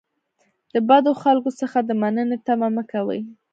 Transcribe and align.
د 0.73 0.75
بدو 0.89 1.11
خلکو 1.23 1.49
څخه 1.59 1.77
د 1.83 1.89
مننې 2.01 2.37
تمه 2.45 2.69
مه 2.75 2.83
کوئ. 2.91 3.21